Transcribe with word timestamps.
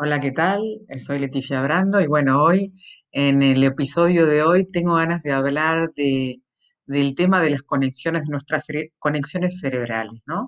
Hola, 0.00 0.20
¿qué 0.20 0.30
tal? 0.32 0.62
Eh, 0.88 1.00
Soy 1.00 1.18
Leticia 1.18 1.60
Brando 1.60 2.00
y 2.00 2.06
bueno, 2.06 2.42
hoy, 2.42 2.72
en 3.12 3.42
el 3.42 3.62
episodio 3.64 4.26
de 4.26 4.42
hoy, 4.44 4.64
tengo 4.64 4.94
ganas 4.94 5.22
de 5.22 5.32
hablar 5.32 5.90
de, 5.96 6.40
del 6.86 7.14
tema 7.16 7.42
de 7.42 7.50
las 7.50 7.62
conexiones, 7.62 8.22
de 8.22 8.30
nuestras 8.30 8.66
conexiones 8.98 9.60
cerebrales, 9.60 10.20
¿no? 10.26 10.46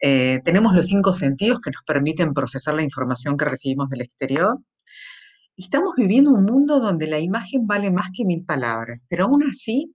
Eh, 0.00 0.40
tenemos 0.44 0.74
los 0.74 0.88
cinco 0.88 1.12
sentidos 1.12 1.60
que 1.60 1.70
nos 1.70 1.82
permiten 1.84 2.34
procesar 2.34 2.74
la 2.74 2.82
información 2.82 3.36
que 3.36 3.44
recibimos 3.46 3.88
del 3.90 4.02
exterior 4.02 4.58
estamos 5.56 5.94
viviendo 5.96 6.30
un 6.30 6.44
mundo 6.44 6.80
donde 6.80 7.06
la 7.06 7.18
imagen 7.18 7.66
vale 7.66 7.90
más 7.90 8.10
que 8.14 8.24
mil 8.24 8.44
palabras, 8.44 9.00
pero 9.08 9.24
aún 9.24 9.42
así, 9.44 9.94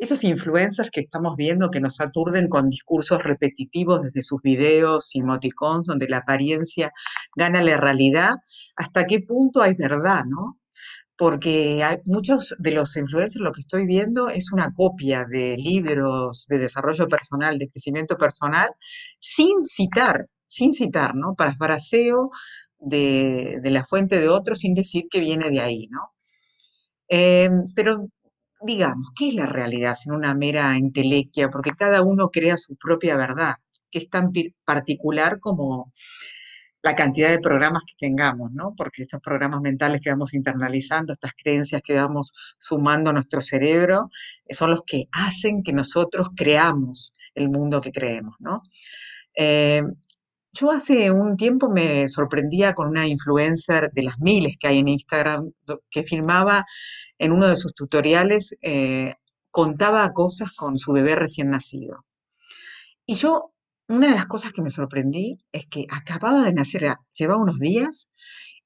esos 0.00 0.24
influencers 0.24 0.90
que 0.90 1.00
estamos 1.00 1.36
viendo 1.36 1.70
que 1.70 1.80
nos 1.80 2.00
aturden 2.00 2.48
con 2.48 2.70
discursos 2.70 3.22
repetitivos 3.22 4.02
desde 4.02 4.22
sus 4.22 4.40
videos 4.42 5.14
y 5.14 5.20
emoticons, 5.20 5.86
donde 5.86 6.08
la 6.08 6.18
apariencia 6.18 6.90
gana 7.36 7.62
la 7.62 7.76
realidad, 7.76 8.36
¿hasta 8.76 9.06
qué 9.06 9.20
punto 9.20 9.60
hay 9.62 9.74
verdad, 9.74 10.24
no? 10.26 10.58
Porque 11.16 11.84
muchos 12.06 12.56
de 12.58 12.70
los 12.72 12.96
influencers, 12.96 13.42
lo 13.42 13.52
que 13.52 13.60
estoy 13.60 13.84
viendo 13.84 14.30
es 14.30 14.52
una 14.52 14.72
copia 14.72 15.26
de 15.26 15.56
libros 15.58 16.46
de 16.48 16.58
desarrollo 16.58 17.06
personal, 17.06 17.58
de 17.58 17.68
crecimiento 17.68 18.16
personal, 18.16 18.70
sin 19.20 19.66
citar, 19.66 20.28
sin 20.46 20.72
citar, 20.72 21.14
¿no? 21.14 21.34
Parafraseo 21.34 22.30
de, 22.78 23.58
de 23.62 23.70
la 23.70 23.84
fuente 23.84 24.18
de 24.18 24.30
otro 24.30 24.56
sin 24.56 24.72
decir 24.72 25.04
que 25.10 25.20
viene 25.20 25.50
de 25.50 25.60
ahí, 25.60 25.88
¿no? 25.90 26.00
Eh, 27.10 27.50
pero 27.74 28.08
digamos, 28.60 29.08
¿qué 29.16 29.28
es 29.28 29.34
la 29.34 29.46
realidad 29.46 29.94
sin 29.94 30.12
una 30.12 30.34
mera 30.34 30.76
entelequia? 30.76 31.50
Porque 31.50 31.72
cada 31.72 32.02
uno 32.02 32.30
crea 32.30 32.56
su 32.56 32.76
propia 32.76 33.16
verdad, 33.16 33.54
que 33.90 33.98
es 34.00 34.10
tan 34.10 34.32
particular 34.64 35.40
como 35.40 35.92
la 36.82 36.94
cantidad 36.96 37.28
de 37.30 37.40
programas 37.40 37.82
que 37.84 37.94
tengamos, 37.98 38.52
¿no? 38.52 38.74
Porque 38.76 39.02
estos 39.02 39.20
programas 39.20 39.60
mentales 39.60 40.00
que 40.00 40.10
vamos 40.10 40.32
internalizando, 40.34 41.12
estas 41.12 41.32
creencias 41.34 41.82
que 41.84 41.94
vamos 41.94 42.32
sumando 42.58 43.10
a 43.10 43.12
nuestro 43.12 43.40
cerebro, 43.40 44.10
eh, 44.46 44.54
son 44.54 44.70
los 44.70 44.82
que 44.86 45.04
hacen 45.12 45.62
que 45.62 45.72
nosotros 45.72 46.28
creamos 46.36 47.14
el 47.34 47.50
mundo 47.50 47.80
que 47.80 47.92
creemos, 47.92 48.34
¿no? 48.38 48.62
Eh, 49.36 49.82
yo 50.52 50.70
hace 50.70 51.10
un 51.10 51.36
tiempo 51.36 51.70
me 51.70 52.08
sorprendía 52.08 52.74
con 52.74 52.88
una 52.88 53.06
influencer 53.06 53.90
de 53.92 54.02
las 54.02 54.18
miles 54.18 54.56
que 54.58 54.68
hay 54.68 54.78
en 54.78 54.88
Instagram 54.88 55.52
que 55.90 56.02
filmaba 56.02 56.64
en 57.20 57.32
uno 57.32 57.46
de 57.46 57.56
sus 57.56 57.74
tutoriales, 57.74 58.56
eh, 58.62 59.14
contaba 59.50 60.10
cosas 60.14 60.52
con 60.52 60.78
su 60.78 60.92
bebé 60.92 61.16
recién 61.16 61.50
nacido. 61.50 62.06
Y 63.04 63.14
yo, 63.14 63.52
una 63.88 64.08
de 64.08 64.14
las 64.14 64.26
cosas 64.26 64.52
que 64.52 64.62
me 64.62 64.70
sorprendí 64.70 65.38
es 65.52 65.66
que 65.66 65.84
acababa 65.90 66.42
de 66.42 66.54
nacer, 66.54 66.94
llevaba 67.12 67.42
unos 67.42 67.58
días 67.58 68.10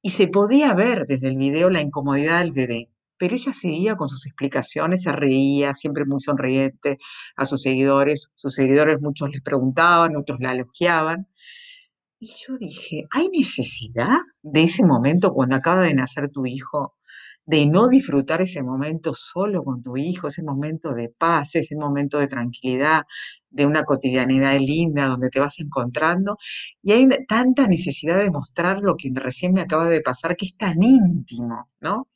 y 0.00 0.10
se 0.10 0.28
podía 0.28 0.72
ver 0.72 1.06
desde 1.08 1.28
el 1.28 1.36
video 1.36 1.68
la 1.68 1.80
incomodidad 1.80 2.38
del 2.38 2.52
bebé. 2.52 2.90
Pero 3.18 3.34
ella 3.34 3.52
seguía 3.52 3.96
con 3.96 4.08
sus 4.08 4.24
explicaciones, 4.26 5.02
se 5.02 5.12
reía, 5.12 5.74
siempre 5.74 6.04
muy 6.04 6.20
sonriente 6.20 6.98
a 7.36 7.46
sus 7.46 7.62
seguidores. 7.62 8.30
Sus 8.34 8.54
seguidores, 8.54 9.00
muchos 9.00 9.30
les 9.30 9.42
preguntaban, 9.42 10.16
otros 10.16 10.38
la 10.40 10.52
elogiaban. 10.52 11.26
Y 12.20 12.28
yo 12.46 12.56
dije, 12.58 13.02
¿hay 13.10 13.28
necesidad 13.30 14.18
de 14.42 14.64
ese 14.64 14.84
momento 14.84 15.32
cuando 15.32 15.56
acaba 15.56 15.82
de 15.82 15.94
nacer 15.94 16.28
tu 16.28 16.46
hijo, 16.46 16.94
de 17.46 17.66
no 17.66 17.88
disfrutar 17.88 18.40
ese 18.42 18.62
momento 18.62 19.12
solo 19.14 19.62
con 19.64 19.82
tu 19.82 19.96
hijo, 19.96 20.28
ese 20.28 20.42
momento 20.42 20.94
de 20.94 21.10
paz, 21.10 21.54
ese 21.56 21.76
momento 21.76 22.18
de 22.18 22.26
tranquilidad, 22.28 23.02
de 23.50 23.66
una 23.66 23.84
cotidianidad 23.84 24.58
linda 24.58 25.06
donde 25.06 25.30
te 25.30 25.40
vas 25.40 25.58
encontrando? 25.60 26.36
Y 26.82 26.92
hay 26.92 27.06
tanta 27.28 27.66
necesidad 27.68 28.18
de 28.18 28.30
mostrar 28.30 28.80
lo 28.80 28.96
que 28.96 29.10
recién 29.14 29.52
me 29.52 29.60
acaba 29.62 29.88
de 29.88 30.00
pasar, 30.00 30.36
que 30.36 30.46
es 30.46 30.56
tan 30.56 30.82
íntimo, 30.82 31.68
¿no? 31.80 32.08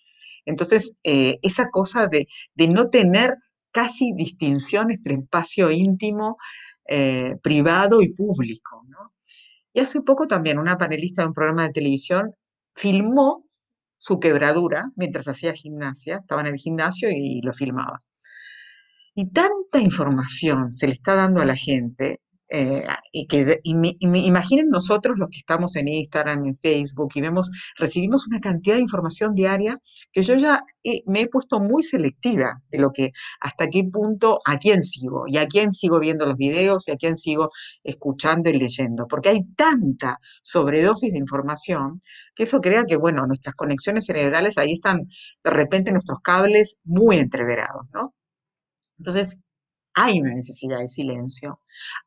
Entonces, 0.46 0.94
eh, 1.04 1.38
esa 1.42 1.70
cosa 1.70 2.06
de, 2.06 2.26
de 2.54 2.68
no 2.68 2.86
tener 2.88 3.34
casi 3.72 4.12
distinción 4.14 4.90
entre 4.90 5.14
espacio 5.14 5.70
íntimo, 5.70 6.38
eh, 6.88 7.36
privado 7.42 8.00
y 8.02 8.12
público, 8.14 8.82
¿no? 8.88 9.12
Y 9.74 9.80
hace 9.80 10.00
poco 10.02 10.26
también 10.26 10.58
una 10.58 10.78
panelista 10.78 11.22
de 11.22 11.28
un 11.28 11.34
programa 11.34 11.64
de 11.64 11.70
televisión 11.72 12.34
filmó 12.74 13.44
su 13.98 14.18
quebradura 14.20 14.90
mientras 14.96 15.28
hacía 15.28 15.52
gimnasia, 15.52 16.18
estaba 16.18 16.40
en 16.40 16.48
el 16.48 16.56
gimnasio 16.56 17.10
y 17.10 17.40
lo 17.42 17.52
filmaba. 17.52 17.98
Y 19.14 19.30
tanta 19.30 19.80
información 19.80 20.72
se 20.72 20.86
le 20.86 20.92
está 20.94 21.14
dando 21.16 21.40
a 21.40 21.46
la 21.46 21.56
gente, 21.56 22.20
eh, 22.50 22.84
y 23.12 23.26
que 23.26 23.60
y 23.62 23.74
me- 23.74 23.96
y 23.98 24.06
me- 24.06 24.24
imaginen 24.24 24.68
nosotros 24.70 25.16
los 25.18 25.28
que 25.30 25.38
estamos 25.38 25.76
en 25.76 25.88
Instagram, 25.88 26.46
en 26.46 26.56
Facebook, 26.56 27.10
y 27.14 27.20
vemos, 27.20 27.50
recibimos 27.78 28.26
una 28.26 28.40
cantidad 28.40 28.76
de 28.76 28.82
información 28.82 29.34
diaria 29.34 29.78
que 30.12 30.22
yo 30.22 30.34
ya 30.36 30.62
he- 30.82 31.02
me 31.06 31.20
he 31.22 31.28
puesto 31.28 31.60
muy 31.60 31.82
selectiva 31.82 32.62
de 32.70 32.78
lo 32.78 32.92
que, 32.92 33.12
hasta 33.40 33.68
qué 33.68 33.84
punto, 33.84 34.40
a 34.44 34.58
quién 34.58 34.82
sigo, 34.82 35.24
y 35.26 35.36
a 35.38 35.46
quién 35.46 35.72
sigo 35.72 35.98
viendo 36.00 36.26
los 36.26 36.36
videos, 36.36 36.88
y 36.88 36.92
a 36.92 36.96
quién 36.96 37.16
sigo 37.16 37.50
escuchando 37.84 38.50
y 38.50 38.54
leyendo, 38.58 39.06
porque 39.08 39.30
hay 39.30 39.44
tanta 39.56 40.18
sobredosis 40.42 41.12
de 41.12 41.18
información 41.18 42.00
que 42.34 42.44
eso 42.44 42.60
crea 42.60 42.84
que, 42.84 42.96
bueno, 42.96 43.26
nuestras 43.26 43.54
conexiones 43.54 44.06
cerebrales 44.06 44.58
ahí 44.58 44.72
están, 44.74 45.06
de 45.44 45.50
repente 45.50 45.92
nuestros 45.92 46.20
cables 46.22 46.76
muy 46.84 47.18
entreverados, 47.18 47.82
¿no? 47.92 48.14
Entonces, 48.98 49.38
hay 50.00 50.20
una 50.20 50.32
necesidad 50.32 50.78
de 50.78 50.88
silencio, 50.88 51.60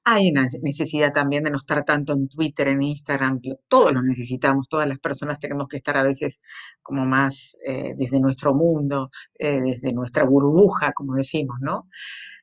hay 0.06 0.32
una 0.32 0.48
necesidad 0.62 1.12
también 1.12 1.44
de 1.44 1.52
no 1.52 1.58
estar 1.58 1.84
tanto 1.84 2.14
en 2.14 2.30
Twitter, 2.30 2.70
en 2.70 2.82
Instagram, 2.82 3.42
todos 3.68 3.92
lo 3.92 4.02
necesitamos, 4.02 4.70
todas 4.70 4.88
las 4.88 4.98
personas 5.00 5.42
tenemos 5.42 5.68
que 5.68 5.76
estar 5.76 5.98
a 5.98 6.04
veces 6.04 6.40
como 6.82 7.06
más 7.06 7.58
eh, 7.66 7.94
desde 7.98 8.22
nuestro 8.22 8.54
mundo, 8.54 9.10
eh, 9.38 9.60
desde 9.62 9.92
nuestra 9.92 10.24
burbuja, 10.24 10.94
como 10.94 11.16
decimos, 11.16 11.58
¿no? 11.60 11.90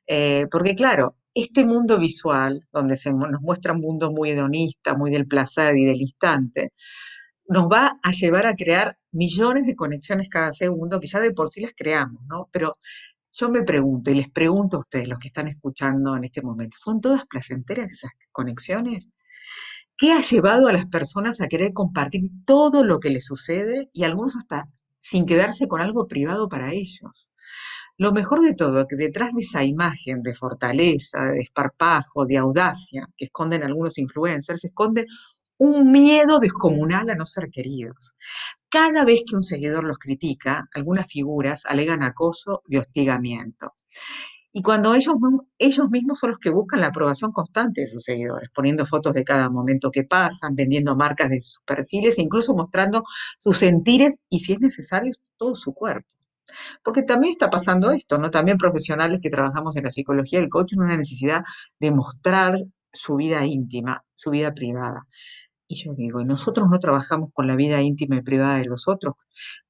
Eh, 0.05 0.45
porque 0.51 0.75
claro, 0.75 1.15
este 1.33 1.65
mundo 1.65 1.97
visual, 1.97 2.67
donde 2.71 2.95
se 2.95 3.11
nos 3.11 3.41
muestra 3.41 3.73
un 3.73 3.81
mundo 3.81 4.11
muy 4.11 4.29
hedonista, 4.29 4.95
muy 4.95 5.09
del 5.09 5.27
placer 5.27 5.77
y 5.77 5.85
del 5.85 6.01
instante, 6.01 6.73
nos 7.47 7.67
va 7.67 7.97
a 8.03 8.11
llevar 8.11 8.45
a 8.45 8.55
crear 8.55 8.99
millones 9.11 9.65
de 9.65 9.75
conexiones 9.75 10.29
cada 10.29 10.53
segundo, 10.53 10.99
que 10.99 11.07
ya 11.07 11.19
de 11.19 11.31
por 11.31 11.49
sí 11.49 11.61
las 11.61 11.73
creamos, 11.75 12.21
¿no? 12.27 12.49
Pero 12.51 12.77
yo 13.31 13.49
me 13.49 13.63
pregunto 13.63 14.11
y 14.11 14.15
les 14.15 14.29
pregunto 14.29 14.77
a 14.77 14.79
ustedes, 14.81 15.07
los 15.07 15.19
que 15.19 15.27
están 15.27 15.47
escuchando 15.47 16.15
en 16.15 16.23
este 16.25 16.41
momento, 16.41 16.77
¿son 16.77 17.01
todas 17.01 17.25
placenteras 17.25 17.91
esas 17.91 18.11
conexiones? 18.31 19.09
¿Qué 19.97 20.13
ha 20.13 20.21
llevado 20.21 20.67
a 20.67 20.73
las 20.73 20.85
personas 20.85 21.41
a 21.41 21.47
querer 21.47 21.73
compartir 21.73 22.23
todo 22.45 22.83
lo 22.83 22.99
que 22.99 23.09
les 23.09 23.25
sucede 23.25 23.89
y 23.93 24.03
algunos 24.03 24.37
hasta 24.37 24.67
sin 25.01 25.25
quedarse 25.25 25.67
con 25.67 25.81
algo 25.81 26.07
privado 26.07 26.47
para 26.49 26.71
ellos? 26.71 27.29
Lo 27.97 28.13
mejor 28.13 28.39
de 28.41 28.53
todo, 28.53 28.87
que 28.87 28.95
detrás 28.95 29.33
de 29.33 29.41
esa 29.41 29.63
imagen 29.65 30.23
de 30.23 30.33
fortaleza, 30.33 31.25
de 31.25 31.39
desparpajo, 31.39 32.25
de 32.25 32.37
audacia 32.37 33.07
que 33.17 33.25
esconden 33.25 33.63
algunos 33.63 33.97
influencers, 33.97 34.61
se 34.61 34.67
esconde 34.67 35.05
un 35.57 35.91
miedo 35.91 36.39
descomunal 36.39 37.09
a 37.09 37.15
no 37.15 37.25
ser 37.25 37.49
queridos. 37.51 38.13
Cada 38.69 39.03
vez 39.03 39.21
que 39.27 39.35
un 39.35 39.41
seguidor 39.41 39.83
los 39.83 39.97
critica, 39.97 40.67
algunas 40.73 41.07
figuras 41.07 41.65
alegan 41.65 42.03
acoso 42.03 42.61
y 42.67 42.77
hostigamiento. 42.77 43.73
Y 44.51 44.61
cuando 44.61 44.95
ellos, 44.95 45.15
ellos 45.59 45.89
mismos 45.89 46.19
son 46.19 46.31
los 46.31 46.39
que 46.39 46.49
buscan 46.49 46.81
la 46.81 46.87
aprobación 46.87 47.31
constante 47.31 47.81
de 47.81 47.87
sus 47.87 48.03
seguidores, 48.03 48.49
poniendo 48.53 48.85
fotos 48.85 49.13
de 49.13 49.23
cada 49.23 49.49
momento 49.49 49.91
que 49.91 50.03
pasan, 50.03 50.55
vendiendo 50.55 50.95
marcas 50.95 51.29
de 51.29 51.39
sus 51.41 51.61
perfiles 51.65 52.17
e 52.17 52.21
incluso 52.23 52.55
mostrando 52.55 53.03
sus 53.37 53.57
sentires 53.57 54.15
y, 54.29 54.39
si 54.39 54.53
es 54.53 54.59
necesario, 54.59 55.13
todo 55.37 55.55
su 55.55 55.73
cuerpo. 55.73 56.07
Porque 56.83 57.03
también 57.03 57.31
está 57.31 57.49
pasando 57.49 57.91
esto, 57.91 58.17
¿no? 58.17 58.31
También 58.31 58.57
profesionales 58.57 59.19
que 59.21 59.29
trabajamos 59.29 59.75
en 59.77 59.83
la 59.83 59.91
psicología 59.91 60.39
del 60.39 60.49
coaching, 60.49 60.77
una 60.79 60.97
necesidad 60.97 61.43
de 61.79 61.91
mostrar 61.91 62.55
su 62.91 63.15
vida 63.15 63.45
íntima, 63.45 64.03
su 64.15 64.31
vida 64.31 64.53
privada. 64.53 65.05
Y 65.71 65.75
yo 65.75 65.93
digo, 65.93 66.19
¿y 66.19 66.25
nosotros 66.25 66.67
no 66.67 66.79
trabajamos 66.79 67.29
con 67.31 67.45
la 67.45 67.55
vida 67.55 67.79
íntima 67.81 68.17
y 68.17 68.21
privada 68.23 68.57
de 68.57 68.65
los 68.65 68.87
otros? 68.87 69.13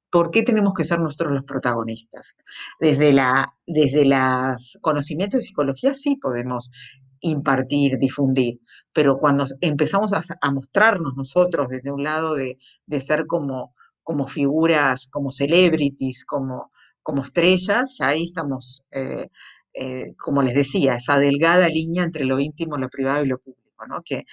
¿Por 0.09 0.31
qué 0.31 0.43
tenemos 0.43 0.73
que 0.73 0.85
ser 0.85 0.99
nosotros 1.01 1.33
los 1.33 1.43
protagonistas? 1.43 2.37
Desde 2.79 3.11
la, 3.11 3.45
desde 3.67 4.05
los 4.05 4.77
conocimientos 4.81 5.41
de 5.41 5.47
psicología 5.47 5.93
sí 5.95 6.15
podemos 6.15 6.71
impartir, 7.19 7.97
difundir, 7.99 8.61
pero 8.93 9.17
cuando 9.19 9.45
empezamos 9.59 10.13
a, 10.13 10.51
mostrarnos 10.51 11.15
nosotros 11.17 11.67
desde 11.67 11.91
un 11.91 12.03
lado 12.03 12.33
de, 12.33 12.57
de 12.85 13.01
ser 13.01 13.27
como, 13.27 13.71
como 14.01 14.25
figuras, 14.29 15.05
como 15.11 15.31
celebrities, 15.33 16.23
como, 16.23 16.71
como 17.03 17.25
estrellas, 17.25 17.97
ya 17.99 18.07
ahí 18.07 18.23
estamos, 18.23 18.83
eh, 18.91 19.27
eh, 19.73 20.13
como 20.17 20.43
les 20.43 20.55
decía, 20.55 20.95
esa 20.95 21.19
delgada 21.19 21.67
línea 21.67 22.03
entre 22.03 22.23
lo 22.23 22.39
íntimo, 22.39 22.77
lo 22.77 22.87
privado 22.87 23.25
y 23.25 23.27
lo 23.27 23.39
público, 23.39 23.85
¿no? 23.85 24.01
¿Qué, 24.05 24.23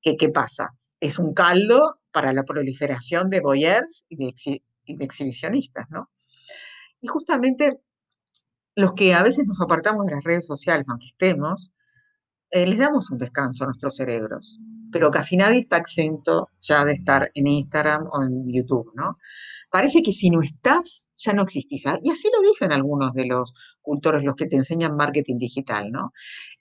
qué, 0.00 0.16
qué 0.16 0.28
pasa? 0.28 0.70
Es 1.00 1.18
un 1.18 1.34
caldo 1.34 2.00
para 2.12 2.32
la 2.32 2.44
proliferación 2.44 3.30
de 3.30 3.40
voyeurs 3.40 4.04
y 4.08 4.16
de, 4.16 4.24
exhi- 4.26 4.62
y 4.84 4.96
de 4.96 5.04
exhibicionistas, 5.04 5.86
¿no? 5.90 6.10
Y 7.00 7.08
justamente 7.08 7.80
los 8.76 8.92
que 8.94 9.14
a 9.14 9.22
veces 9.22 9.46
nos 9.46 9.60
apartamos 9.60 10.06
de 10.06 10.14
las 10.14 10.24
redes 10.24 10.46
sociales, 10.46 10.88
aunque 10.88 11.06
estemos, 11.06 11.72
eh, 12.50 12.66
les 12.66 12.78
damos 12.78 13.10
un 13.10 13.18
descanso 13.18 13.64
a 13.64 13.68
nuestros 13.68 13.96
cerebros. 13.96 14.58
Pero 14.92 15.10
casi 15.10 15.36
nadie 15.36 15.60
está 15.60 15.78
exento 15.78 16.50
ya 16.60 16.84
de 16.84 16.92
estar 16.92 17.30
en 17.34 17.46
Instagram 17.46 18.08
o 18.12 18.22
en 18.22 18.46
YouTube, 18.48 18.92
¿no? 18.94 19.12
Parece 19.70 20.02
que 20.02 20.12
si 20.12 20.30
no 20.30 20.42
estás, 20.42 21.08
ya 21.16 21.32
no 21.32 21.42
existís. 21.42 21.86
Ah, 21.86 21.98
y 22.02 22.10
así 22.10 22.28
lo 22.34 22.40
dicen 22.48 22.72
algunos 22.72 23.12
de 23.14 23.26
los 23.26 23.52
cultores, 23.82 24.24
los 24.24 24.36
que 24.36 24.46
te 24.46 24.56
enseñan 24.56 24.96
marketing 24.96 25.38
digital, 25.38 25.90
¿no? 25.90 26.10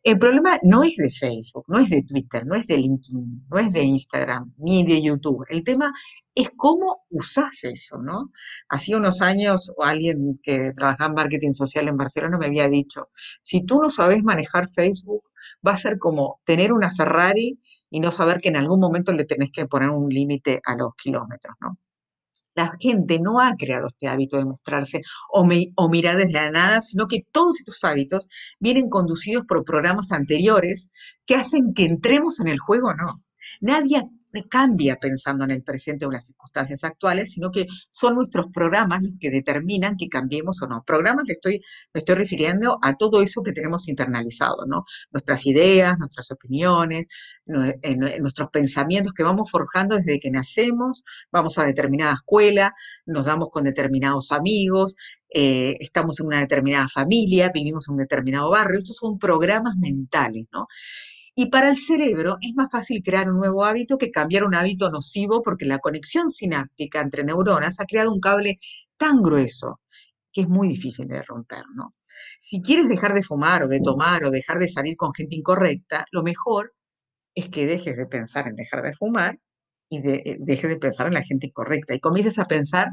El 0.03 0.17
problema 0.19 0.57
no 0.63 0.83
es 0.83 0.95
de 0.97 1.11
Facebook, 1.11 1.65
no 1.67 1.79
es 1.79 1.89
de 1.89 2.03
Twitter, 2.03 2.45
no 2.45 2.55
es 2.55 2.67
de 2.67 2.77
LinkedIn, 2.77 3.47
no 3.49 3.57
es 3.57 3.71
de 3.71 3.83
Instagram, 3.83 4.53
ni 4.57 4.85
de 4.85 5.01
YouTube. 5.01 5.45
El 5.49 5.63
tema 5.63 5.91
es 6.35 6.51
cómo 6.57 7.05
usás 7.09 7.63
eso, 7.63 7.97
¿no? 7.97 8.31
Hacía 8.69 8.97
unos 8.97 9.21
años 9.21 9.71
alguien 9.81 10.39
que 10.43 10.73
trabajaba 10.75 11.09
en 11.09 11.15
marketing 11.15 11.51
social 11.51 11.87
en 11.87 11.97
Barcelona 11.97 12.37
me 12.37 12.47
había 12.47 12.67
dicho, 12.67 13.09
si 13.41 13.65
tú 13.65 13.79
no 13.81 13.89
sabes 13.89 14.23
manejar 14.23 14.69
Facebook, 14.69 15.23
va 15.65 15.73
a 15.73 15.77
ser 15.77 15.97
como 15.97 16.41
tener 16.45 16.73
una 16.73 16.91
Ferrari 16.91 17.59
y 17.95 18.01
no 18.01 18.11
saber 18.11 18.41
que 18.41 18.49
en 18.49 18.57
algún 18.57 18.81
momento 18.81 19.13
le 19.13 19.23
tenés 19.23 19.51
que 19.53 19.67
poner 19.67 19.89
un 19.89 20.09
límite 20.09 20.59
a 20.65 20.75
los 20.75 20.93
kilómetros, 21.01 21.55
¿no? 21.61 21.77
La 22.53 22.75
gente 22.77 23.19
no 23.19 23.39
ha 23.39 23.55
creado 23.55 23.87
este 23.87 24.09
hábito 24.09 24.35
de 24.35 24.43
mostrarse 24.43 24.99
o, 25.31 25.45
mirar 25.87 26.17
desde 26.17 26.33
la 26.33 26.51
nada, 26.51 26.81
sino 26.81 27.07
que 27.07 27.19
todos 27.31 27.59
estos 27.59 27.81
hábitos 27.85 28.27
vienen 28.59 28.89
conducidos 28.89 29.45
por 29.47 29.63
programas 29.63 30.11
anteriores 30.11 30.89
que 31.25 31.35
hacen 31.35 31.73
que 31.73 31.85
entremos 31.85 32.41
en 32.41 32.49
el 32.49 32.59
juego 32.59 32.89
o 32.89 32.95
no. 32.95 33.23
Nadie 33.61 34.03
cambia 34.43 34.97
pensando 34.97 35.45
en 35.45 35.51
el 35.51 35.63
presente 35.63 36.05
o 36.05 36.11
las 36.11 36.27
circunstancias 36.27 36.83
actuales, 36.83 37.31
sino 37.31 37.51
que 37.51 37.65
son 37.89 38.15
nuestros 38.15 38.47
programas 38.53 39.03
los 39.03 39.13
que 39.19 39.29
determinan 39.29 39.95
que 39.97 40.09
cambiemos 40.09 40.61
o 40.61 40.67
no. 40.67 40.83
Programas 40.85 41.25
le 41.27 41.33
estoy, 41.33 41.59
me 41.93 41.99
estoy 41.99 42.15
refiriendo 42.15 42.77
a 42.81 42.95
todo 42.95 43.21
eso 43.21 43.43
que 43.43 43.51
tenemos 43.53 43.87
internalizado, 43.87 44.65
¿no? 44.67 44.83
Nuestras 45.11 45.45
ideas, 45.45 45.97
nuestras 45.99 46.31
opiniones, 46.31 47.07
nuestros 47.45 48.49
pensamientos 48.51 49.13
que 49.13 49.23
vamos 49.23 49.49
forjando 49.51 49.95
desde 49.95 50.19
que 50.19 50.31
nacemos, 50.31 51.03
vamos 51.31 51.57
a 51.57 51.65
determinada 51.65 52.13
escuela, 52.13 52.73
nos 53.05 53.25
damos 53.25 53.49
con 53.51 53.63
determinados 53.63 54.31
amigos, 54.31 54.95
eh, 55.29 55.75
estamos 55.79 56.19
en 56.19 56.27
una 56.27 56.39
determinada 56.39 56.87
familia, 56.87 57.51
vivimos 57.53 57.87
en 57.87 57.93
un 57.95 57.99
determinado 57.99 58.49
barrio. 58.49 58.79
Estos 58.79 58.97
son 58.97 59.19
programas 59.19 59.75
mentales, 59.77 60.45
¿no? 60.53 60.67
Y 61.37 61.47
para 61.47 61.69
el 61.69 61.77
cerebro 61.77 62.37
es 62.41 62.53
más 62.55 62.69
fácil 62.71 63.03
crear 63.03 63.29
un 63.29 63.37
nuevo 63.37 63.65
hábito 63.65 63.97
que 63.97 64.09
cambiar 64.09 64.45
un 64.45 64.55
hábito 64.55 64.89
nocivo 64.89 65.41
porque 65.43 65.65
la 65.65 65.79
conexión 65.79 66.29
sináptica 66.29 67.01
entre 67.01 67.25
neuronas 67.25 67.79
ha 67.79 67.85
creado 67.85 68.11
un 68.13 68.21
cable 68.21 68.57
tan 68.97 69.21
grueso 69.21 69.81
que 70.31 70.41
es 70.41 70.47
muy 70.49 70.69
difícil 70.69 71.07
de 71.07 71.21
romper, 71.23 71.63
¿no? 71.75 71.93
Si 72.41 72.61
quieres 72.61 72.87
dejar 72.87 73.13
de 73.13 73.23
fumar 73.23 73.63
o 73.63 73.67
de 73.67 73.81
tomar 73.81 74.23
o 74.23 74.31
dejar 74.31 74.59
de 74.59 74.69
salir 74.69 74.95
con 74.95 75.13
gente 75.13 75.35
incorrecta, 75.35 76.05
lo 76.11 76.23
mejor 76.23 76.73
es 77.35 77.49
que 77.49 77.65
dejes 77.67 77.97
de 77.97 78.05
pensar 78.07 78.47
en 78.47 78.55
dejar 78.55 78.81
de 78.83 78.93
fumar 78.93 79.39
y 79.89 80.01
de, 80.01 80.15
eh, 80.25 80.37
dejes 80.39 80.69
de 80.69 80.77
pensar 80.77 81.07
en 81.07 81.13
la 81.15 81.23
gente 81.23 81.47
incorrecta 81.47 81.95
y 81.95 81.99
comiences 81.99 82.39
a 82.39 82.45
pensar 82.45 82.89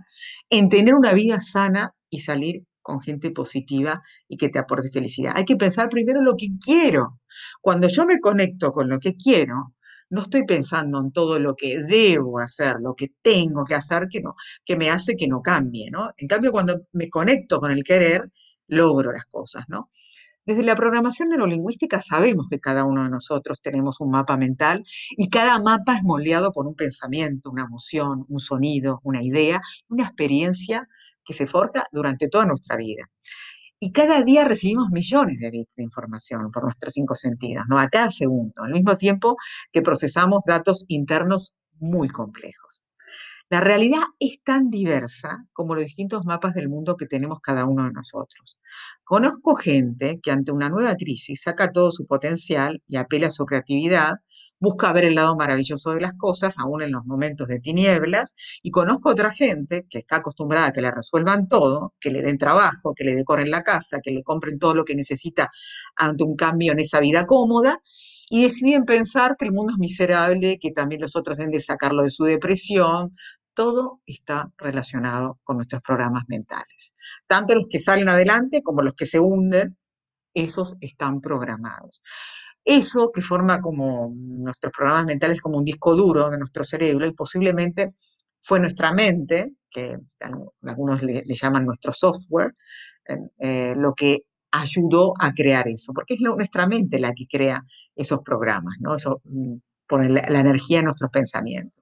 en 0.50 0.68
tener 0.68 0.94
una 0.94 1.12
vida 1.12 1.40
sana 1.40 1.94
y 2.10 2.20
salir 2.20 2.64
con 2.82 3.00
gente 3.00 3.30
positiva 3.30 4.02
y 4.28 4.36
que 4.36 4.48
te 4.48 4.58
aporte 4.58 4.90
felicidad. 4.90 5.32
Hay 5.36 5.44
que 5.44 5.56
pensar 5.56 5.88
primero 5.88 6.20
lo 6.22 6.36
que 6.36 6.48
quiero. 6.62 7.20
Cuando 7.60 7.88
yo 7.88 8.04
me 8.04 8.20
conecto 8.20 8.72
con 8.72 8.88
lo 8.88 8.98
que 8.98 9.14
quiero, 9.16 9.74
no 10.10 10.22
estoy 10.22 10.44
pensando 10.44 11.00
en 11.00 11.10
todo 11.10 11.38
lo 11.38 11.54
que 11.56 11.82
debo 11.82 12.38
hacer, 12.38 12.76
lo 12.82 12.94
que 12.94 13.08
tengo 13.22 13.64
que 13.64 13.74
hacer 13.74 14.08
que, 14.10 14.20
no, 14.20 14.34
que 14.64 14.76
me 14.76 14.90
hace 14.90 15.16
que 15.16 15.26
no 15.26 15.40
cambie, 15.40 15.90
¿no? 15.90 16.10
En 16.18 16.28
cambio, 16.28 16.52
cuando 16.52 16.82
me 16.92 17.08
conecto 17.08 17.60
con 17.60 17.70
el 17.70 17.82
querer, 17.82 18.28
logro 18.66 19.12
las 19.12 19.24
cosas, 19.26 19.64
¿no? 19.68 19.90
Desde 20.44 20.64
la 20.64 20.74
programación 20.74 21.28
neurolingüística 21.28 22.02
sabemos 22.02 22.46
que 22.50 22.58
cada 22.58 22.84
uno 22.84 23.04
de 23.04 23.10
nosotros 23.10 23.62
tenemos 23.62 24.00
un 24.00 24.10
mapa 24.10 24.36
mental 24.36 24.84
y 25.16 25.28
cada 25.30 25.60
mapa 25.60 25.96
es 25.96 26.02
moldeado 26.02 26.52
por 26.52 26.66
un 26.66 26.74
pensamiento, 26.74 27.50
una 27.50 27.62
emoción, 27.64 28.26
un 28.28 28.40
sonido, 28.40 29.00
una 29.04 29.22
idea, 29.22 29.60
una 29.88 30.04
experiencia 30.04 30.88
que 31.24 31.34
se 31.34 31.46
forja 31.46 31.84
durante 31.92 32.28
toda 32.28 32.46
nuestra 32.46 32.76
vida. 32.76 33.08
Y 33.80 33.92
cada 33.92 34.22
día 34.22 34.44
recibimos 34.44 34.90
millones 34.90 35.38
de 35.40 35.50
bits 35.50 35.74
de 35.76 35.82
información 35.82 36.52
por 36.52 36.62
nuestros 36.62 36.92
cinco 36.92 37.16
sentidos, 37.16 37.64
¿no? 37.68 37.78
A 37.78 37.88
cada 37.88 38.10
segundo, 38.12 38.62
al 38.62 38.72
mismo 38.72 38.94
tiempo 38.96 39.36
que 39.72 39.82
procesamos 39.82 40.44
datos 40.46 40.84
internos 40.88 41.54
muy 41.80 42.08
complejos. 42.08 42.82
La 43.52 43.60
realidad 43.60 44.00
es 44.18 44.42
tan 44.42 44.70
diversa 44.70 45.44
como 45.52 45.74
los 45.74 45.84
distintos 45.84 46.24
mapas 46.24 46.54
del 46.54 46.70
mundo 46.70 46.96
que 46.96 47.06
tenemos 47.06 47.40
cada 47.40 47.66
uno 47.66 47.84
de 47.84 47.92
nosotros. 47.92 48.58
Conozco 49.04 49.56
gente 49.56 50.20
que 50.22 50.30
ante 50.30 50.52
una 50.52 50.70
nueva 50.70 50.94
crisis 50.96 51.42
saca 51.42 51.70
todo 51.70 51.92
su 51.92 52.06
potencial 52.06 52.82
y 52.86 52.96
apela 52.96 53.26
a 53.26 53.30
su 53.30 53.44
creatividad, 53.44 54.14
busca 54.62 54.92
ver 54.92 55.04
el 55.04 55.16
lado 55.16 55.34
maravilloso 55.36 55.92
de 55.92 56.00
las 56.00 56.14
cosas, 56.14 56.56
aún 56.58 56.82
en 56.82 56.92
los 56.92 57.04
momentos 57.04 57.48
de 57.48 57.58
tinieblas, 57.58 58.34
y 58.62 58.70
conozco 58.70 59.10
otra 59.10 59.32
gente 59.32 59.86
que 59.90 59.98
está 59.98 60.16
acostumbrada 60.18 60.68
a 60.68 60.72
que 60.72 60.80
le 60.80 60.92
resuelvan 60.92 61.48
todo, 61.48 61.94
que 62.00 62.10
le 62.10 62.22
den 62.22 62.38
trabajo, 62.38 62.94
que 62.94 63.02
le 63.02 63.16
decoren 63.16 63.50
la 63.50 63.62
casa, 63.62 63.98
que 64.00 64.12
le 64.12 64.22
compren 64.22 64.60
todo 64.60 64.76
lo 64.76 64.84
que 64.84 64.94
necesita 64.94 65.50
ante 65.96 66.22
un 66.22 66.36
cambio 66.36 66.70
en 66.72 66.78
esa 66.78 67.00
vida 67.00 67.26
cómoda, 67.26 67.80
y 68.30 68.44
deciden 68.44 68.84
pensar 68.84 69.36
que 69.36 69.46
el 69.46 69.52
mundo 69.52 69.72
es 69.72 69.78
miserable, 69.78 70.58
que 70.60 70.70
también 70.70 71.00
los 71.00 71.16
otros 71.16 71.38
deben 71.38 71.50
de 71.50 71.60
sacarlo 71.60 72.04
de 72.04 72.10
su 72.10 72.22
depresión, 72.24 73.16
todo 73.54 74.00
está 74.06 74.44
relacionado 74.58 75.40
con 75.42 75.56
nuestros 75.56 75.82
programas 75.82 76.22
mentales. 76.28 76.94
Tanto 77.26 77.56
los 77.56 77.66
que 77.68 77.80
salen 77.80 78.08
adelante 78.08 78.62
como 78.62 78.82
los 78.82 78.94
que 78.94 79.06
se 79.06 79.18
hunden, 79.18 79.76
esos 80.34 80.76
están 80.80 81.20
programados. 81.20 82.02
Eso 82.64 83.10
que 83.12 83.22
forma 83.22 83.60
como 83.60 84.12
nuestros 84.14 84.72
programas 84.72 85.06
mentales 85.06 85.40
como 85.40 85.58
un 85.58 85.64
disco 85.64 85.96
duro 85.96 86.30
de 86.30 86.38
nuestro 86.38 86.64
cerebro 86.64 87.06
y 87.06 87.12
posiblemente 87.12 87.94
fue 88.40 88.60
nuestra 88.60 88.92
mente, 88.92 89.52
que 89.70 89.96
algunos 90.62 91.02
le, 91.02 91.24
llaman 91.26 91.64
nuestro 91.64 91.92
software, 91.92 92.54
eh, 93.38 93.74
lo 93.76 93.94
que 93.94 94.24
ayudó 94.52 95.14
a 95.18 95.32
crear 95.32 95.66
eso, 95.68 95.92
porque 95.92 96.14
es 96.14 96.20
nuestra 96.20 96.66
mente 96.66 96.98
la 96.98 97.12
que 97.12 97.26
crea 97.26 97.64
esos 97.96 98.20
programas, 98.22 98.74
¿no? 98.80 98.94
Eso 98.94 99.20
mm, 99.24 99.56
pone 99.86 100.08
la 100.08 100.40
energía 100.40 100.80
en 100.80 100.86
nuestros 100.86 101.10
pensamientos. 101.10 101.81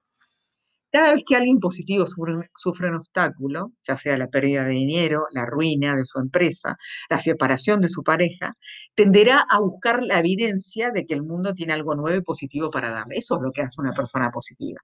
Cada 0.91 1.13
vez 1.13 1.23
que 1.25 1.35
alguien 1.37 1.59
positivo 1.59 2.05
sufre, 2.05 2.89
un 2.89 2.95
obstáculo, 2.95 3.71
ya 3.81 3.95
sea 3.97 4.17
la 4.17 4.27
pérdida 4.27 4.65
de 4.65 4.71
dinero, 4.71 5.25
la 5.31 5.45
ruina 5.45 5.95
de 5.95 6.03
su 6.05 6.19
empresa, 6.19 6.75
la 7.09 7.19
separación 7.19 7.79
de 7.81 7.87
su 7.87 8.03
pareja, 8.03 8.55
tenderá 8.93 9.45
a 9.49 9.59
buscar 9.61 10.03
la 10.03 10.19
evidencia 10.19 10.91
de 10.91 11.05
que 11.05 11.13
el 11.13 11.23
mundo 11.23 11.53
tiene 11.53 11.73
algo 11.73 11.95
nuevo 11.95 12.17
y 12.17 12.21
positivo 12.21 12.69
para 12.71 12.89
darle. 12.89 13.15
Eso 13.17 13.35
es 13.37 13.41
lo 13.41 13.51
que 13.53 13.61
hace 13.61 13.79
una 13.81 13.93
persona 13.93 14.29
positiva. 14.31 14.79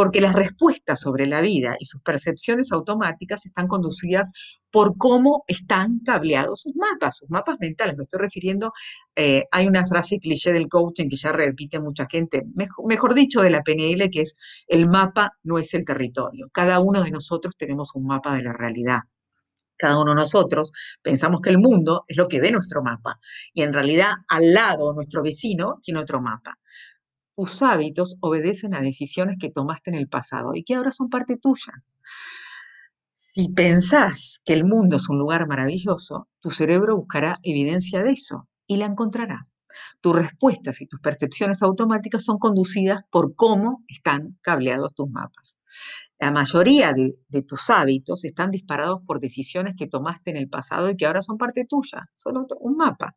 Porque 0.00 0.22
las 0.22 0.34
respuestas 0.34 0.98
sobre 0.98 1.26
la 1.26 1.42
vida 1.42 1.76
y 1.78 1.84
sus 1.84 2.00
percepciones 2.00 2.72
automáticas 2.72 3.44
están 3.44 3.68
conducidas 3.68 4.30
por 4.70 4.96
cómo 4.96 5.44
están 5.46 5.98
cableados 5.98 6.62
sus 6.62 6.74
mapas, 6.74 7.18
sus 7.18 7.28
mapas 7.28 7.58
mentales. 7.60 7.98
Me 7.98 8.04
estoy 8.04 8.18
refiriendo, 8.18 8.72
eh, 9.14 9.44
hay 9.50 9.66
una 9.66 9.86
frase 9.86 10.18
cliché 10.18 10.54
del 10.54 10.70
coaching 10.70 11.10
que 11.10 11.16
ya 11.16 11.32
repite 11.32 11.80
mucha 11.80 12.06
gente, 12.10 12.44
mejor, 12.54 13.12
dicho, 13.12 13.42
de 13.42 13.50
la 13.50 13.60
PNL, 13.60 14.08
que 14.08 14.22
es 14.22 14.36
el 14.68 14.88
mapa 14.88 15.32
no 15.42 15.58
es 15.58 15.74
el 15.74 15.84
territorio. 15.84 16.48
Cada 16.50 16.80
uno 16.80 17.02
de 17.02 17.10
nosotros 17.10 17.54
tenemos 17.58 17.90
un 17.94 18.06
mapa 18.06 18.34
de 18.34 18.42
la 18.42 18.54
realidad. 18.54 19.00
Cada 19.76 20.00
uno 20.00 20.12
de 20.12 20.16
nosotros 20.16 20.72
pensamos 21.02 21.42
que 21.42 21.50
el 21.50 21.58
mundo 21.58 22.06
es 22.08 22.16
lo 22.16 22.26
que 22.26 22.40
ve 22.40 22.50
nuestro 22.52 22.82
mapa 22.82 23.20
y 23.52 23.64
en 23.64 23.74
realidad 23.74 24.12
al 24.28 24.54
lado 24.54 24.94
nuestro 24.94 25.22
vecino 25.22 25.78
tiene 25.82 26.00
otro 26.00 26.22
mapa. 26.22 26.54
Tus 27.40 27.62
hábitos 27.62 28.18
obedecen 28.20 28.74
a 28.74 28.82
decisiones 28.82 29.38
que 29.40 29.48
tomaste 29.48 29.88
en 29.88 29.96
el 29.96 30.08
pasado 30.08 30.54
y 30.54 30.62
que 30.62 30.74
ahora 30.74 30.92
son 30.92 31.08
parte 31.08 31.38
tuya. 31.38 31.72
Si 33.14 33.48
pensás 33.48 34.42
que 34.44 34.52
el 34.52 34.66
mundo 34.66 34.96
es 34.96 35.08
un 35.08 35.18
lugar 35.18 35.48
maravilloso, 35.48 36.28
tu 36.40 36.50
cerebro 36.50 36.98
buscará 36.98 37.38
evidencia 37.42 38.02
de 38.02 38.10
eso 38.10 38.46
y 38.66 38.76
la 38.76 38.84
encontrará. 38.84 39.42
Tus 40.02 40.14
respuestas 40.14 40.82
y 40.82 40.86
tus 40.86 41.00
percepciones 41.00 41.62
automáticas 41.62 42.24
son 42.24 42.38
conducidas 42.38 43.04
por 43.10 43.34
cómo 43.34 43.84
están 43.88 44.38
cableados 44.42 44.94
tus 44.94 45.08
mapas. 45.08 45.56
La 46.18 46.32
mayoría 46.32 46.92
de, 46.92 47.42
tus 47.44 47.70
hábitos 47.70 48.22
están 48.26 48.50
disparados 48.50 49.00
por 49.06 49.18
decisiones 49.18 49.76
que 49.78 49.86
tomaste 49.86 50.28
en 50.28 50.36
el 50.36 50.50
pasado 50.50 50.90
y 50.90 50.96
que 50.98 51.06
ahora 51.06 51.22
son 51.22 51.38
parte 51.38 51.64
tuya, 51.64 52.10
son 52.16 52.46
un 52.60 52.76
mapa. 52.76 53.16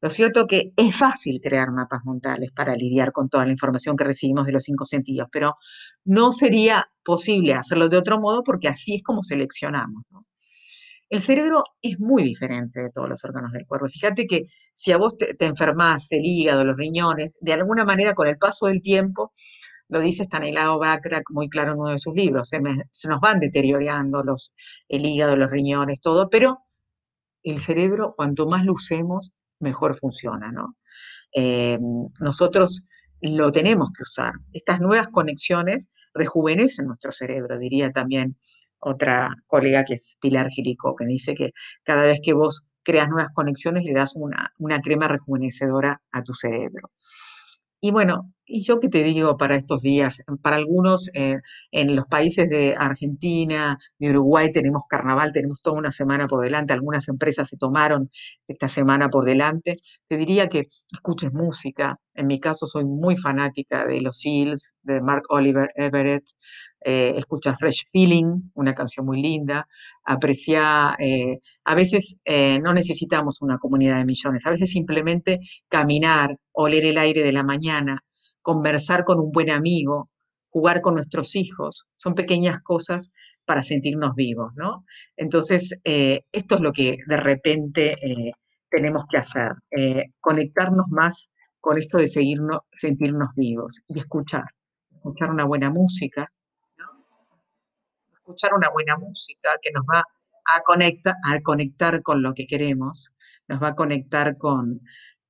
Lo 0.00 0.10
cierto 0.10 0.46
que 0.46 0.72
es 0.76 0.96
fácil 0.96 1.40
crear 1.42 1.70
mapas 1.70 2.00
mentales 2.04 2.50
para 2.54 2.74
lidiar 2.74 3.12
con 3.12 3.28
toda 3.28 3.46
la 3.46 3.52
información 3.52 3.96
que 3.96 4.04
recibimos 4.04 4.46
de 4.46 4.52
los 4.52 4.62
cinco 4.62 4.84
sentidos, 4.84 5.28
pero 5.32 5.56
no 6.04 6.32
sería 6.32 6.84
posible 7.04 7.54
hacerlo 7.54 7.88
de 7.88 7.96
otro 7.96 8.20
modo 8.20 8.42
porque 8.44 8.68
así 8.68 8.96
es 8.96 9.02
como 9.02 9.22
seleccionamos. 9.22 10.04
El 11.08 11.22
cerebro 11.22 11.62
es 11.82 12.00
muy 12.00 12.24
diferente 12.24 12.80
de 12.80 12.90
todos 12.90 13.08
los 13.08 13.24
órganos 13.24 13.52
del 13.52 13.64
cuerpo. 13.66 13.88
Fíjate 13.88 14.26
que 14.26 14.42
si 14.74 14.90
a 14.92 14.98
vos 14.98 15.16
te, 15.16 15.36
enfermas 15.44 16.10
el 16.10 16.22
hígado, 16.24 16.64
los 16.64 16.76
riñones, 16.76 17.38
de 17.40 17.52
alguna 17.52 17.84
manera 17.84 18.14
con 18.14 18.26
el 18.26 18.38
paso 18.38 18.66
del 18.66 18.82
tiempo, 18.82 19.32
lo 19.88 20.00
dice 20.00 20.24
Stanislao 20.24 20.78
Backrack 20.80 21.30
muy 21.30 21.48
claro 21.48 21.72
en 21.72 21.78
uno 21.78 21.90
de 21.90 22.00
sus 22.00 22.14
libros, 22.14 22.48
se, 22.48 22.60
se, 22.90 23.08
nos 23.08 23.20
van 23.20 23.38
deteriorando 23.40 24.24
los, 24.24 24.52
el 24.88 25.06
hígado, 25.06 25.36
los 25.36 25.50
riñones, 25.50 26.00
todo, 26.00 26.28
pero 26.28 26.58
el 27.44 27.58
cerebro, 27.60 28.14
cuanto 28.16 28.46
más 28.46 28.64
lo 28.64 28.72
usemos, 28.72 29.34
mejor 29.58 29.96
funciona, 29.98 30.52
¿no? 30.52 30.76
Eh, 31.34 31.78
nosotros 32.20 32.84
lo 33.20 33.52
tenemos 33.52 33.90
que 33.96 34.02
usar. 34.02 34.34
Estas 34.52 34.80
nuevas 34.80 35.08
conexiones 35.08 35.88
rejuvenecen 36.14 36.86
nuestro 36.86 37.12
cerebro, 37.12 37.58
diría 37.58 37.90
también 37.90 38.36
otra 38.78 39.30
colega 39.46 39.84
que 39.84 39.94
es 39.94 40.16
Pilar 40.20 40.48
Girico, 40.48 40.94
que 40.96 41.06
dice 41.06 41.34
que 41.34 41.52
cada 41.82 42.04
vez 42.04 42.20
que 42.22 42.32
vos 42.32 42.66
creas 42.82 43.08
nuevas 43.08 43.32
conexiones 43.32 43.84
le 43.84 43.92
das 43.92 44.14
una, 44.14 44.52
una 44.58 44.80
crema 44.80 45.08
rejuvenecedora 45.08 46.00
a 46.12 46.22
tu 46.22 46.34
cerebro. 46.34 46.92
Y 47.86 47.92
bueno, 47.92 48.32
y 48.44 48.62
yo 48.62 48.80
qué 48.80 48.88
te 48.88 49.04
digo 49.04 49.36
para 49.36 49.54
estos 49.54 49.80
días, 49.80 50.20
para 50.42 50.56
algunos 50.56 51.08
eh, 51.14 51.36
en 51.70 51.94
los 51.94 52.04
países 52.06 52.50
de 52.50 52.74
Argentina, 52.76 53.78
de 54.00 54.10
Uruguay 54.10 54.50
tenemos 54.50 54.82
carnaval, 54.88 55.30
tenemos 55.32 55.62
toda 55.62 55.78
una 55.78 55.92
semana 55.92 56.26
por 56.26 56.42
delante, 56.42 56.72
algunas 56.72 57.06
empresas 57.06 57.48
se 57.48 57.56
tomaron 57.56 58.10
esta 58.48 58.68
semana 58.68 59.08
por 59.08 59.24
delante. 59.24 59.76
Te 60.08 60.16
diría 60.16 60.48
que 60.48 60.66
escuches 60.90 61.32
música, 61.32 62.00
en 62.14 62.26
mi 62.26 62.40
caso 62.40 62.66
soy 62.66 62.84
muy 62.84 63.16
fanática 63.16 63.86
de 63.86 64.00
los 64.00 64.18
Seals, 64.18 64.74
de 64.82 65.00
Mark 65.00 65.22
Oliver 65.28 65.70
Everett, 65.76 66.24
eh, 66.88 67.14
escucha 67.18 67.56
Fresh 67.56 67.88
Feeling, 67.90 68.42
una 68.54 68.72
canción 68.72 69.06
muy 69.06 69.20
linda, 69.20 69.66
aprecia, 70.04 70.94
eh, 71.00 71.40
a 71.64 71.74
veces 71.74 72.16
eh, 72.24 72.60
no 72.60 72.72
necesitamos 72.72 73.42
una 73.42 73.58
comunidad 73.58 73.98
de 73.98 74.04
millones, 74.04 74.46
a 74.46 74.50
veces 74.50 74.70
simplemente 74.70 75.40
caminar, 75.68 76.38
oler 76.52 76.84
el 76.84 76.98
aire 76.98 77.24
de 77.24 77.32
la 77.32 77.42
mañana, 77.42 78.04
conversar 78.40 79.04
con 79.04 79.18
un 79.18 79.32
buen 79.32 79.50
amigo, 79.50 80.04
jugar 80.48 80.80
con 80.80 80.94
nuestros 80.94 81.34
hijos, 81.34 81.86
son 81.96 82.14
pequeñas 82.14 82.60
cosas 82.60 83.10
para 83.44 83.64
sentirnos 83.64 84.14
vivos, 84.14 84.52
¿no? 84.54 84.84
Entonces, 85.16 85.74
esto 85.82 86.54
es 86.54 86.60
lo 86.60 86.72
que 86.72 86.98
de 87.04 87.16
repente 87.16 87.96
tenemos 88.70 89.04
que 89.10 89.18
hacer, 89.18 89.52
conectarnos 90.20 90.86
más 90.90 91.30
con 91.60 91.78
esto 91.78 91.98
de 91.98 92.08
seguirnos, 92.08 92.60
sentirnos 92.70 93.30
vivos 93.34 93.82
y 93.88 93.98
escuchar, 93.98 94.44
escuchar 94.94 95.30
una 95.30 95.44
buena 95.44 95.70
música, 95.70 96.30
escuchar 98.26 98.54
una 98.54 98.70
buena 98.70 98.96
música 98.96 99.50
que 99.62 99.70
nos 99.70 99.84
va 99.84 100.00
a, 100.00 100.62
conectar, 100.62 101.14
a 101.24 101.40
conectar 101.42 102.02
con 102.02 102.22
lo 102.22 102.34
que 102.34 102.46
queremos, 102.46 103.14
nos 103.48 103.62
va 103.62 103.68
a 103.68 103.74
conectar 103.76 104.36
con, 104.36 104.80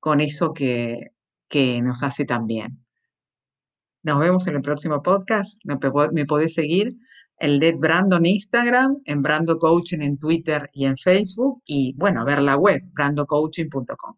con 0.01 0.21
eso 0.21 0.55
que, 0.55 1.13
que 1.49 1.83
nos 1.83 2.03
hace 2.03 2.25
tan 2.25 2.47
bien. 2.47 2.83
Nos 4.03 4.19
vemos 4.19 4.47
en 4.47 4.57
el 4.57 4.63
próximo 4.63 5.03
podcast. 5.03 5.61
Me, 5.65 5.79
me 6.13 6.25
podés 6.25 6.55
seguir 6.55 6.95
el 7.39 7.61
Dead 7.61 7.75
Brando 7.77 8.17
en 8.17 8.27
Instagram, 8.27 9.03
en 9.05 9.21
Brando 9.21 9.59
Coaching 9.59 10.01
en 10.01 10.19
Twitter 10.19 10.71
y 10.73 10.87
en 10.87 10.97
Facebook 10.97 11.63
y 11.67 11.95
bueno, 11.99 12.25
ver 12.25 12.41
la 12.41 12.57
web 12.57 12.83
brandocoaching.com. 12.95 14.17